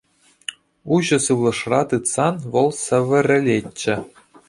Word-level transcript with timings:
Уҫӑ 0.95 1.19
сывлӑшра 1.27 1.81
тытсан 1.93 2.35
вӑл 2.51 2.69
сӗвӗрӗлетчӗ. 2.83 3.95